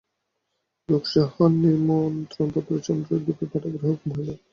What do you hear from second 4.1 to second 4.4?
হইল।